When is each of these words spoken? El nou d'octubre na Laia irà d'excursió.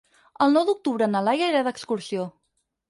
El 0.45 0.55
nou 0.55 0.65
d'octubre 0.69 1.11
na 1.13 1.23
Laia 1.29 1.51
irà 1.55 1.63
d'excursió. 1.69 2.29